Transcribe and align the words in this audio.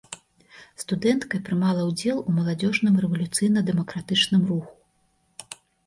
Студэнткай 0.83 1.43
прымала 1.51 1.81
ўдзел 1.91 2.17
у 2.27 2.35
маладзёжным 2.39 2.99
рэвалюцыйна-дэмакратычным 3.05 4.41
руху. 4.53 4.73